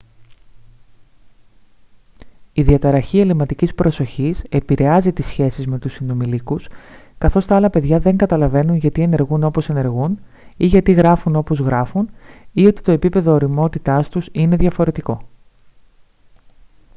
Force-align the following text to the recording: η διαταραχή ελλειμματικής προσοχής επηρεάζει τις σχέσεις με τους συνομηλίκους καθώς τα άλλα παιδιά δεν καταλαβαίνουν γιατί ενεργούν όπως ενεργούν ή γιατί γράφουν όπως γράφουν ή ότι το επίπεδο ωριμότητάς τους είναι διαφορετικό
η 2.53 2.61
διαταραχή 2.61 3.19
ελλειμματικής 3.19 3.75
προσοχής 3.75 4.43
επηρεάζει 4.49 5.11
τις 5.13 5.25
σχέσεις 5.25 5.67
με 5.67 5.79
τους 5.79 5.93
συνομηλίκους 5.93 6.69
καθώς 7.17 7.45
τα 7.45 7.55
άλλα 7.55 7.69
παιδιά 7.69 7.99
δεν 7.99 8.17
καταλαβαίνουν 8.17 8.75
γιατί 8.75 9.01
ενεργούν 9.01 9.43
όπως 9.43 9.69
ενεργούν 9.69 10.19
ή 10.57 10.65
γιατί 10.65 10.91
γράφουν 10.91 11.35
όπως 11.35 11.59
γράφουν 11.59 12.09
ή 12.53 12.65
ότι 12.65 12.81
το 12.81 12.91
επίπεδο 12.91 13.33
ωριμότητάς 13.33 14.09
τους 14.09 14.29
είναι 14.31 14.55
διαφορετικό 14.55 15.21